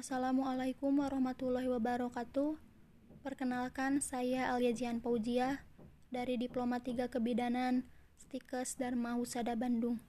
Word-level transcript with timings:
Assalamualaikum 0.00 1.04
warahmatullahi 1.04 1.68
wabarakatuh. 1.68 2.56
Perkenalkan, 3.20 4.00
saya 4.00 4.48
Alia 4.48 4.72
Jian 4.72 4.96
Paujia 4.96 5.60
dari 6.08 6.40
Diploma 6.40 6.80
3 6.80 7.12
Kebidanan 7.12 7.84
Stikes 8.16 8.80
Dharma 8.80 9.20
Husada 9.20 9.52
Bandung. 9.60 10.00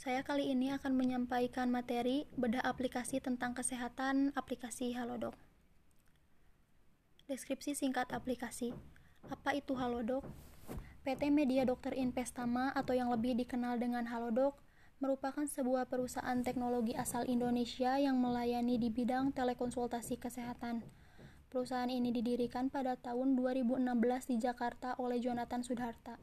Saya 0.00 0.24
kali 0.24 0.56
ini 0.56 0.72
akan 0.72 0.96
menyampaikan 0.96 1.68
materi 1.68 2.24
bedah 2.32 2.64
aplikasi 2.64 3.20
tentang 3.20 3.52
kesehatan 3.52 4.32
aplikasi 4.40 4.96
Halodoc. 4.96 5.36
Deskripsi 7.28 7.76
singkat 7.76 8.08
aplikasi. 8.16 8.72
Apa 9.28 9.52
itu 9.52 9.76
Halodoc? 9.76 10.24
PT 11.04 11.28
Media 11.28 11.68
Dokter 11.68 11.92
Investama 11.92 12.72
atau 12.72 12.96
yang 12.96 13.12
lebih 13.12 13.36
dikenal 13.36 13.76
dengan 13.76 14.08
Halodoc 14.08 14.56
merupakan 15.02 15.42
sebuah 15.42 15.90
perusahaan 15.90 16.38
teknologi 16.46 16.94
asal 16.94 17.26
Indonesia 17.26 17.98
yang 17.98 18.22
melayani 18.22 18.78
di 18.78 18.86
bidang 18.86 19.34
telekonsultasi 19.34 20.14
kesehatan. 20.14 20.86
Perusahaan 21.50 21.90
ini 21.90 22.14
didirikan 22.14 22.70
pada 22.70 22.94
tahun 22.94 23.34
2016 23.34 23.82
di 24.30 24.36
Jakarta 24.38 24.94
oleh 25.02 25.18
Jonathan 25.18 25.66
Sudharta. 25.66 26.22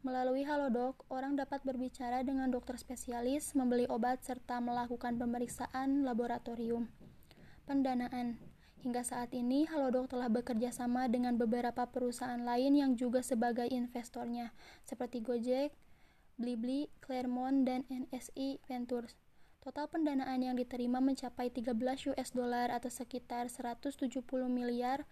Melalui 0.00 0.42
Halodoc, 0.48 1.04
orang 1.12 1.36
dapat 1.36 1.60
berbicara 1.68 2.24
dengan 2.24 2.48
dokter 2.48 2.80
spesialis, 2.80 3.52
membeli 3.52 3.84
obat, 3.86 4.24
serta 4.24 4.58
melakukan 4.64 5.20
pemeriksaan 5.20 6.02
laboratorium. 6.02 6.88
Pendanaan 7.68 8.40
Hingga 8.82 9.06
saat 9.06 9.30
ini, 9.30 9.62
Halodoc 9.70 10.10
telah 10.10 10.26
bekerja 10.26 10.74
sama 10.74 11.06
dengan 11.06 11.38
beberapa 11.38 11.86
perusahaan 11.86 12.42
lain 12.42 12.74
yang 12.74 12.98
juga 12.98 13.22
sebagai 13.22 13.70
investornya, 13.70 14.50
seperti 14.82 15.22
Gojek, 15.22 15.70
Blibli, 16.42 16.90
Claremont, 16.98 17.62
dan 17.62 17.86
NSI 17.86 18.58
Ventures. 18.66 19.14
Total 19.62 19.86
pendanaan 19.86 20.42
yang 20.42 20.58
diterima 20.58 20.98
mencapai 20.98 21.54
13 21.54 22.10
US 22.10 22.34
dollar 22.34 22.74
atau 22.74 22.90
sekitar 22.90 23.46
170 23.46 24.10
miliar. 24.50 25.06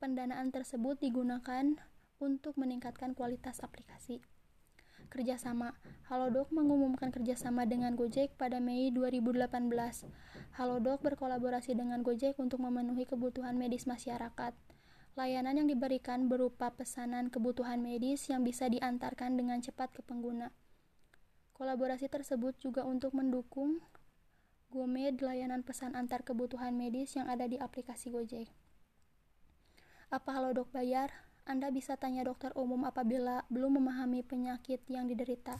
Pendanaan 0.00 0.48
tersebut 0.48 0.96
digunakan 0.96 1.76
untuk 2.16 2.56
meningkatkan 2.56 3.12
kualitas 3.12 3.60
aplikasi. 3.60 4.24
Kerjasama 5.12 5.76
Halodoc 6.08 6.48
mengumumkan 6.50 7.12
kerjasama 7.12 7.68
dengan 7.68 7.92
Gojek 7.94 8.34
pada 8.40 8.58
Mei 8.58 8.88
2018. 8.88 10.08
Halodoc 10.56 11.04
berkolaborasi 11.04 11.76
dengan 11.76 12.00
Gojek 12.00 12.40
untuk 12.40 12.64
memenuhi 12.64 13.04
kebutuhan 13.04 13.60
medis 13.60 13.84
masyarakat. 13.84 14.56
Layanan 15.16 15.64
yang 15.64 15.68
diberikan 15.72 16.28
berupa 16.28 16.68
pesanan 16.76 17.32
kebutuhan 17.32 17.80
medis 17.80 18.28
yang 18.28 18.44
bisa 18.44 18.68
diantarkan 18.68 19.32
dengan 19.40 19.64
cepat 19.64 19.88
ke 19.96 20.04
pengguna. 20.04 20.52
Kolaborasi 21.56 22.12
tersebut 22.12 22.60
juga 22.60 22.84
untuk 22.84 23.16
mendukung 23.16 23.80
GoMed 24.68 25.24
layanan 25.24 25.64
pesan 25.64 25.96
antar 25.96 26.20
kebutuhan 26.20 26.76
medis 26.76 27.16
yang 27.16 27.32
ada 27.32 27.48
di 27.48 27.56
aplikasi 27.56 28.12
Gojek. 28.12 28.52
Apa 30.12 30.36
Halodoc 30.36 30.68
bayar? 30.68 31.08
Anda 31.48 31.72
bisa 31.72 31.96
tanya 31.96 32.28
dokter 32.28 32.52
umum 32.52 32.84
apabila 32.84 33.48
belum 33.48 33.80
memahami 33.80 34.20
penyakit 34.20 34.84
yang 34.92 35.08
diderita. 35.08 35.56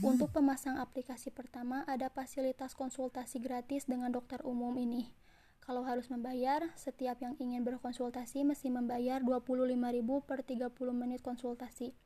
Untuk 0.00 0.32
pemasang 0.32 0.80
aplikasi 0.80 1.28
pertama, 1.28 1.84
ada 1.84 2.08
fasilitas 2.08 2.72
konsultasi 2.72 3.36
gratis 3.36 3.84
dengan 3.84 4.08
dokter 4.14 4.40
umum 4.48 4.72
ini. 4.80 5.23
Kalau 5.64 5.80
harus 5.88 6.12
membayar, 6.12 6.60
setiap 6.76 7.24
yang 7.24 7.40
ingin 7.40 7.64
berkonsultasi 7.64 8.44
mesti 8.44 8.68
membayar 8.68 9.24
25.000 9.24 9.72
per 10.20 10.44
30 10.44 10.68
menit 10.92 11.24
konsultasi. 11.24 11.96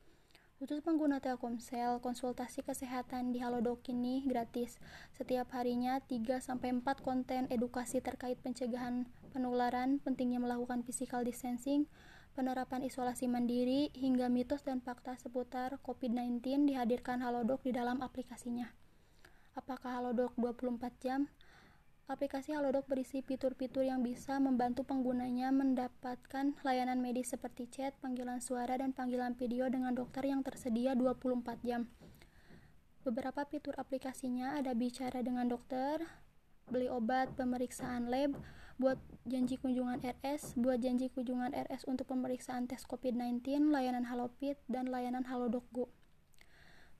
Khusus 0.59 0.79
pengguna 0.79 1.19
Telkomsel, 1.19 1.99
konsultasi 1.99 2.63
kesehatan 2.63 3.35
di 3.35 3.43
Halodoc 3.43 3.83
ini 3.91 4.23
gratis. 4.23 4.79
Setiap 5.11 5.51
harinya 5.55 5.99
3-4 6.03 6.83
konten 6.99 7.47
edukasi 7.51 7.99
terkait 7.99 8.39
pencegahan 8.39 9.07
penularan, 9.35 9.99
pentingnya 10.03 10.39
melakukan 10.39 10.83
physical 10.83 11.27
distancing, 11.27 11.87
penerapan 12.39 12.83
isolasi 12.83 13.27
mandiri, 13.27 13.91
hingga 13.91 14.31
mitos 14.31 14.63
dan 14.63 14.79
fakta 14.79 15.19
seputar 15.19 15.79
COVID-19 15.83 16.67
dihadirkan 16.67 17.23
Halodoc 17.23 17.63
di 17.63 17.75
dalam 17.75 17.99
aplikasinya. 17.99 18.71
Apakah 19.55 19.99
Halodoc 19.99 20.35
24 20.39 20.91
jam? 21.03 21.27
Aplikasi 22.09 22.57
Halodoc 22.57 22.89
berisi 22.89 23.21
fitur-fitur 23.21 23.85
yang 23.85 24.01
bisa 24.01 24.41
membantu 24.41 24.81
penggunanya 24.81 25.53
mendapatkan 25.53 26.57
layanan 26.65 26.97
medis 27.05 27.29
seperti 27.29 27.69
chat, 27.69 27.93
panggilan 28.01 28.41
suara, 28.41 28.81
dan 28.81 28.97
panggilan 28.97 29.37
video 29.37 29.69
dengan 29.69 29.93
dokter 29.93 30.25
yang 30.25 30.41
tersedia 30.41 30.97
24 30.97 31.61
jam. 31.61 31.85
Beberapa 33.05 33.45
fitur 33.45 33.77
aplikasinya 33.77 34.57
ada 34.57 34.73
bicara 34.73 35.21
dengan 35.21 35.53
dokter, 35.53 36.01
beli 36.73 36.89
obat, 36.89 37.29
pemeriksaan 37.37 38.09
lab, 38.09 38.33
buat 38.81 38.97
janji 39.29 39.61
kunjungan 39.61 40.01
RS, 40.01 40.57
buat 40.57 40.81
janji 40.81 41.13
kunjungan 41.13 41.53
RS 41.53 41.85
untuk 41.85 42.09
pemeriksaan 42.09 42.65
tes 42.65 42.89
COVID-19, 42.89 43.69
layanan 43.69 44.09
Halopit, 44.09 44.57
dan 44.65 44.89
layanan 44.89 45.29
Halodoc 45.29 45.69
Go. 45.69 45.93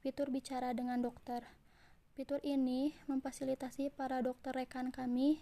Fitur 0.05 0.29
bicara 0.29 0.69
dengan 0.77 1.01
dokter 1.01 1.49
Fitur 2.19 2.43
ini 2.43 2.91
memfasilitasi 3.07 3.95
para 3.95 4.19
dokter 4.19 4.51
rekan 4.51 4.91
kami 4.91 5.39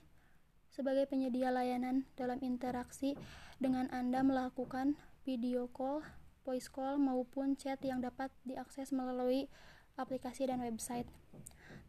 sebagai 0.70 1.10
penyedia 1.10 1.50
layanan 1.50 2.06
dalam 2.14 2.38
interaksi 2.46 3.18
dengan 3.58 3.90
Anda 3.90 4.22
melakukan 4.22 4.94
video 5.26 5.74
call, 5.74 6.06
voice 6.46 6.70
call, 6.70 7.02
maupun 7.02 7.58
chat 7.58 7.82
yang 7.82 8.06
dapat 8.06 8.30
diakses 8.46 8.94
melalui 8.94 9.50
aplikasi 9.98 10.54
dan 10.54 10.62
website. 10.62 11.10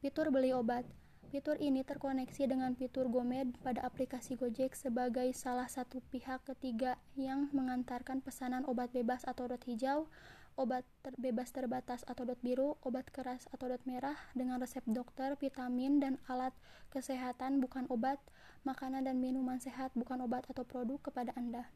Fitur 0.01 0.33
beli 0.33 0.57
obat. 0.57 0.89
Fitur 1.29 1.61
ini 1.61 1.85
terkoneksi 1.85 2.49
dengan 2.49 2.73
fitur 2.73 3.13
GoMed 3.13 3.61
pada 3.61 3.85
aplikasi 3.85 4.41
Gojek 4.41 4.73
sebagai 4.73 5.29
salah 5.37 5.69
satu 5.69 6.01
pihak 6.09 6.49
ketiga 6.49 6.97
yang 7.13 7.53
mengantarkan 7.53 8.25
pesanan 8.25 8.65
obat 8.65 8.89
bebas 8.97 9.21
atau 9.29 9.53
dot 9.53 9.61
hijau 9.69 10.09
obat 10.59 10.83
ter 11.07 11.15
bebas 11.15 11.55
terbatas 11.55 12.03
atau 12.11 12.27
dot 12.27 12.43
biru, 12.43 12.75
obat 12.83 13.07
keras 13.15 13.47
atau 13.55 13.71
dot 13.71 13.81
merah 13.87 14.19
dengan 14.35 14.59
resep 14.59 14.83
dokter, 14.91 15.39
vitamin 15.39 16.03
dan 16.03 16.19
alat 16.27 16.51
kesehatan 16.91 17.63
bukan 17.63 17.87
obat, 17.87 18.19
makanan 18.67 19.07
dan 19.07 19.23
minuman 19.23 19.63
sehat 19.63 19.95
bukan 19.95 20.19
obat 20.27 20.43
atau 20.51 20.67
produk 20.67 20.99
kepada 20.99 21.31
Anda. 21.39 21.71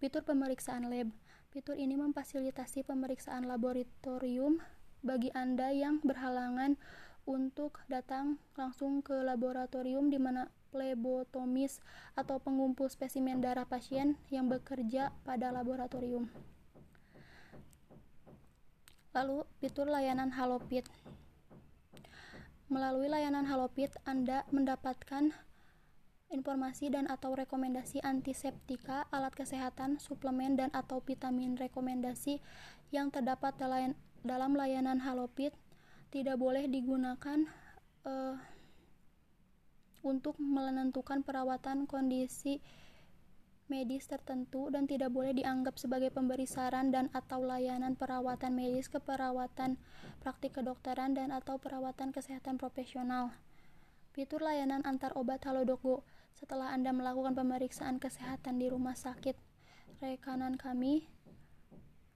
Fitur 0.00 0.24
pemeriksaan 0.24 0.88
lab. 0.88 1.12
Fitur 1.52 1.76
ini 1.76 2.00
memfasilitasi 2.00 2.88
pemeriksaan 2.88 3.44
laboratorium 3.44 4.64
bagi 5.04 5.28
Anda 5.36 5.68
yang 5.68 6.00
berhalangan 6.00 6.80
untuk 7.28 7.78
datang 7.86 8.40
langsung 8.56 9.04
ke 9.04 9.14
laboratorium 9.14 10.08
di 10.08 10.16
mana 10.18 10.48
plebotomis 10.72 11.78
atau 12.16 12.40
pengumpul 12.40 12.88
spesimen 12.88 13.38
darah 13.44 13.68
pasien 13.68 14.16
yang 14.32 14.48
bekerja 14.48 15.12
pada 15.22 15.52
laboratorium. 15.52 16.26
Lalu, 19.12 19.44
fitur 19.60 19.92
layanan 19.92 20.32
Halopit. 20.32 20.88
Melalui 22.72 23.12
layanan 23.12 23.44
Halopit, 23.44 23.92
Anda 24.08 24.48
mendapatkan 24.48 25.36
informasi 26.32 26.88
dan 26.88 27.04
atau 27.12 27.36
rekomendasi 27.36 28.00
antiseptika, 28.00 29.04
alat 29.12 29.36
kesehatan, 29.36 30.00
suplemen 30.00 30.56
dan 30.56 30.72
atau 30.72 31.04
vitamin 31.04 31.60
rekomendasi 31.60 32.40
yang 32.88 33.12
terdapat 33.12 33.52
dalam 34.24 34.52
layanan 34.56 34.96
Halopit 35.04 35.52
tidak 36.08 36.40
boleh 36.40 36.64
digunakan 36.64 37.44
uh, 38.08 38.36
untuk 40.00 40.40
menentukan 40.40 41.20
perawatan 41.20 41.84
kondisi 41.84 42.64
medis 43.70 44.06
tertentu 44.10 44.70
dan 44.70 44.86
tidak 44.90 45.10
boleh 45.14 45.34
dianggap 45.34 45.78
sebagai 45.78 46.10
pemberi 46.10 46.46
saran 46.46 46.90
dan 46.90 47.10
atau 47.14 47.42
layanan 47.42 47.94
perawatan 47.94 48.54
medis 48.54 48.90
keperawatan 48.90 49.78
praktik 50.22 50.58
kedokteran 50.58 51.14
dan 51.14 51.30
atau 51.30 51.58
perawatan 51.58 52.10
kesehatan 52.10 52.58
profesional. 52.58 53.34
Fitur 54.12 54.44
layanan 54.44 54.84
antar 54.84 55.12
obat 55.14 55.42
Halodogo 55.46 56.04
setelah 56.36 56.74
Anda 56.74 56.92
melakukan 56.92 57.32
pemeriksaan 57.38 58.00
kesehatan 58.02 58.58
di 58.58 58.68
rumah 58.68 58.98
sakit 58.98 59.34
rekanan 60.02 60.58
kami 60.58 61.06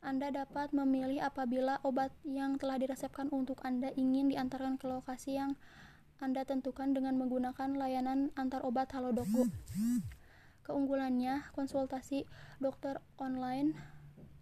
anda 0.07 0.31
dapat 0.31 0.71
memilih 0.71 1.19
apabila 1.19 1.83
obat 1.83 2.15
yang 2.23 2.63
telah 2.63 2.79
diresepkan 2.79 3.27
untuk 3.35 3.59
Anda 3.67 3.91
ingin 3.99 4.31
diantarkan 4.31 4.79
ke 4.79 4.87
lokasi 4.87 5.35
yang 5.35 5.59
Anda 6.23 6.47
tentukan 6.47 6.95
dengan 6.95 7.19
menggunakan 7.19 7.75
layanan 7.75 8.31
antar 8.39 8.63
obat 8.63 8.95
Halodogo. 8.95 9.51
Keunggulannya, 10.67 11.47
konsultasi 11.55 12.27
dokter 12.59 12.99
online 13.23 13.79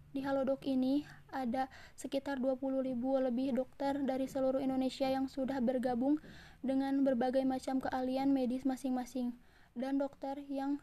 di 0.09 0.25
Halodoc 0.25 0.65
ini 0.65 1.05
ada 1.29 1.69
sekitar 1.93 2.41
20.000 2.41 2.81
lebih 2.97 3.53
dokter 3.53 3.99
dari 4.01 4.25
seluruh 4.25 4.57
Indonesia 4.57 5.05
yang 5.05 5.29
sudah 5.29 5.61
bergabung 5.61 6.17
dengan 6.65 7.05
berbagai 7.05 7.45
macam 7.45 7.77
keahlian 7.77 8.33
medis 8.33 8.65
masing-masing 8.65 9.37
dan 9.77 10.01
dokter 10.01 10.39
yang 10.49 10.81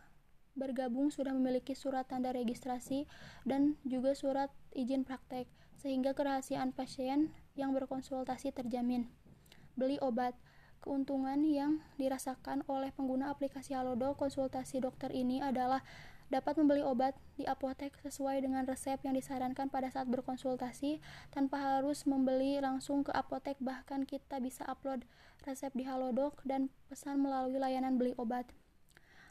bergabung 0.52 1.08
sudah 1.08 1.32
memiliki 1.32 1.72
surat 1.72 2.04
tanda 2.06 2.30
registrasi 2.30 3.08
dan 3.48 3.80
juga 3.88 4.12
surat 4.12 4.52
izin 4.76 5.02
praktek 5.02 5.48
sehingga 5.80 6.14
kerahasiaan 6.14 6.70
pasien 6.70 7.32
yang 7.58 7.74
berkonsultasi 7.74 8.54
terjamin. 8.54 9.08
Beli 9.74 9.96
obat 10.04 10.36
Keuntungan 10.82 11.46
yang 11.46 11.78
dirasakan 11.94 12.66
oleh 12.66 12.90
pengguna 12.90 13.30
aplikasi 13.30 13.70
Halodoc 13.78 14.18
konsultasi 14.18 14.82
dokter 14.82 15.14
ini 15.14 15.38
adalah 15.38 15.78
dapat 16.26 16.58
membeli 16.58 16.82
obat 16.82 17.14
di 17.38 17.46
apotek 17.46 17.94
sesuai 18.02 18.42
dengan 18.42 18.66
resep 18.66 18.98
yang 19.06 19.14
disarankan 19.14 19.70
pada 19.70 19.94
saat 19.94 20.10
berkonsultasi 20.10 20.98
tanpa 21.30 21.78
harus 21.78 22.02
membeli 22.02 22.58
langsung 22.58 23.06
ke 23.06 23.14
apotek 23.14 23.62
bahkan 23.62 24.02
kita 24.02 24.42
bisa 24.42 24.66
upload 24.66 25.06
resep 25.46 25.70
di 25.70 25.86
Halodoc 25.86 26.42
dan 26.42 26.66
pesan 26.90 27.22
melalui 27.22 27.62
layanan 27.62 27.94
beli 27.94 28.18
obat. 28.18 28.50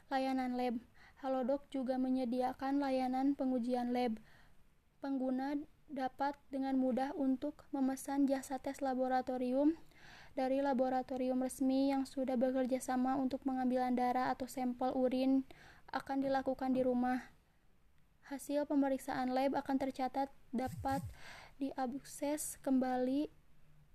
Layanan 0.08 0.56
lab 0.56 0.80
Halodoc 1.20 1.68
juga 1.68 2.00
menyediakan 2.00 2.80
layanan 2.80 3.36
pengujian 3.36 3.92
lab. 3.92 4.16
Pengguna 5.04 5.60
dapat 5.92 6.32
dengan 6.48 6.80
mudah 6.80 7.12
untuk 7.12 7.68
memesan 7.76 8.24
jasa 8.24 8.56
tes 8.56 8.80
laboratorium 8.80 9.76
dari 10.32 10.64
laboratorium 10.64 11.44
resmi 11.44 11.92
yang 11.92 12.08
sudah 12.08 12.40
bekerja 12.40 12.80
sama 12.80 13.20
untuk 13.20 13.44
pengambilan 13.44 13.92
darah 13.92 14.32
atau 14.32 14.48
sampel 14.48 14.92
urin 14.96 15.44
akan 15.92 16.24
dilakukan 16.24 16.72
di 16.72 16.80
rumah. 16.80 17.20
Hasil 18.32 18.64
pemeriksaan 18.64 19.36
lab 19.36 19.52
akan 19.52 19.76
tercatat 19.76 20.32
dapat 20.56 21.04
diakses 21.60 22.56
kembali 22.64 23.28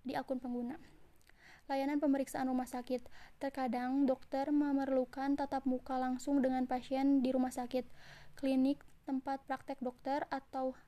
di 0.05 0.13
akun 0.13 0.37
pengguna. 0.37 0.77
Layanan 1.67 1.99
pemeriksaan 1.99 2.47
rumah 2.47 2.69
sakit. 2.69 3.03
Terkadang 3.43 4.07
dokter 4.07 4.47
memerlukan 4.53 5.35
tatap 5.35 5.67
muka 5.67 5.99
langsung 5.99 6.39
dengan 6.39 6.63
pasien 6.63 7.19
di 7.19 7.35
rumah 7.35 7.51
sakit, 7.51 7.83
klinik, 8.39 8.79
tempat 9.03 9.43
praktek 9.43 9.83
dokter, 9.83 10.23
atau 10.31 10.79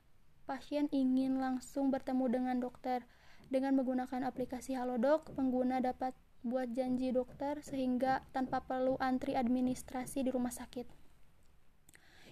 pasien 0.48 0.88
ingin 0.88 1.36
langsung 1.36 1.92
bertemu 1.92 2.24
dengan 2.32 2.56
dokter. 2.64 3.04
Dengan 3.50 3.74
menggunakan 3.74 4.22
aplikasi 4.30 4.78
Halodoc, 4.78 5.34
pengguna 5.34 5.82
dapat 5.82 6.14
buat 6.46 6.70
janji 6.70 7.10
dokter 7.10 7.58
sehingga 7.66 8.22
tanpa 8.30 8.62
perlu 8.62 8.94
antri 9.02 9.34
administrasi 9.34 10.22
di 10.22 10.30
rumah 10.30 10.54
sakit. 10.54 10.86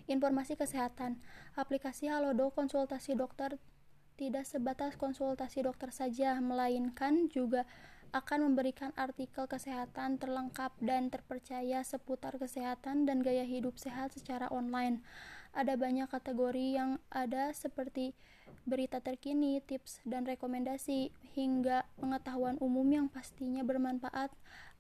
Informasi 0.06 0.54
kesehatan. 0.54 1.18
Aplikasi 1.58 2.06
Halodoc 2.06 2.54
konsultasi 2.54 3.18
dokter 3.18 3.58
tidak 4.14 4.46
sebatas 4.46 4.94
konsultasi 4.94 5.66
dokter 5.66 5.90
saja, 5.90 6.38
melainkan 6.38 7.26
juga 7.28 7.66
akan 8.14 8.48
memberikan 8.48 8.94
artikel 8.96 9.44
kesehatan 9.44 10.16
terlengkap 10.16 10.72
dan 10.80 11.12
terpercaya 11.12 11.84
seputar 11.84 12.40
kesehatan 12.40 13.04
dan 13.04 13.20
gaya 13.20 13.44
hidup 13.44 13.76
sehat 13.76 14.14
secara 14.16 14.48
online. 14.48 15.04
Ada 15.58 15.74
banyak 15.74 16.06
kategori 16.06 16.78
yang 16.78 17.02
ada 17.10 17.50
seperti 17.50 18.14
berita 18.62 19.02
terkini, 19.02 19.58
tips 19.58 19.98
dan 20.06 20.22
rekomendasi, 20.22 21.10
hingga 21.34 21.82
pengetahuan 21.98 22.54
umum 22.62 22.86
yang 22.86 23.06
pastinya 23.10 23.66
bermanfaat 23.66 24.30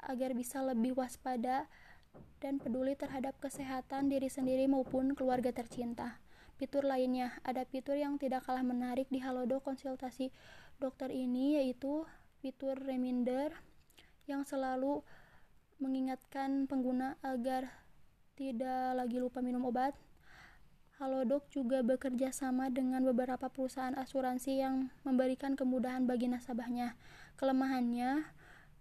agar 0.06 0.38
bisa 0.38 0.62
lebih 0.62 0.94
waspada 0.94 1.66
dan 2.38 2.62
peduli 2.62 2.94
terhadap 2.94 3.34
kesehatan 3.42 4.06
diri 4.06 4.30
sendiri 4.30 4.70
maupun 4.70 5.18
keluarga 5.18 5.50
tercinta. 5.50 6.22
Fitur 6.62 6.86
lainnya, 6.86 7.34
ada 7.42 7.66
fitur 7.66 7.98
yang 7.98 8.14
tidak 8.14 8.46
kalah 8.46 8.62
menarik 8.62 9.10
di 9.10 9.18
Halodo 9.18 9.58
konsultasi 9.58 10.30
dokter 10.78 11.10
ini 11.10 11.58
yaitu 11.58 12.06
fitur 12.38 12.78
reminder 12.78 13.50
yang 14.30 14.46
selalu 14.46 15.02
mengingatkan 15.82 16.70
pengguna 16.70 17.18
agar 17.26 17.66
tidak 18.38 18.94
lagi 18.94 19.18
lupa 19.18 19.42
minum 19.42 19.66
obat 19.66 19.94
Halodoc 20.98 21.46
juga 21.54 21.78
bekerja 21.86 22.34
sama 22.34 22.74
dengan 22.74 23.06
beberapa 23.06 23.46
perusahaan 23.46 23.94
asuransi 23.94 24.58
yang 24.58 24.90
memberikan 25.06 25.54
kemudahan 25.54 26.10
bagi 26.10 26.26
nasabahnya. 26.26 26.98
Kelemahannya, 27.38 28.26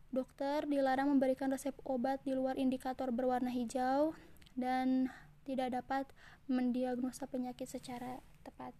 dokter 0.10 0.66
dilarang 0.66 1.14
memberikan 1.14 1.54
resep 1.54 1.78
obat 1.86 2.25
di 2.25 2.34
luar 2.34 2.58
indikator 2.58 3.14
berwarna 3.14 3.54
hijau 3.54 4.18
dan 4.58 5.14
tidak 5.46 5.78
dapat 5.78 6.10
mendiagnosa 6.50 7.30
penyakit 7.30 7.69
secara 7.69 8.25
tepat. 8.42 8.74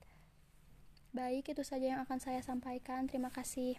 Baik, 1.14 1.54
itu 1.54 1.62
saja 1.62 1.94
yang 1.94 2.02
akan 2.10 2.18
saya 2.18 2.42
sampaikan. 2.42 3.06
Terima 3.06 3.30
kasih. 3.30 3.78